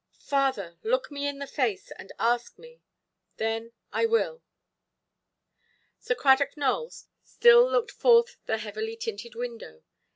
[0.17, 2.81] "Father, look me in the face, and ask me;
[3.37, 4.41] then I will".
[5.99, 6.91] Sir Cradock Nowell
[7.23, 9.83] still looked forth the heavily–tinted window.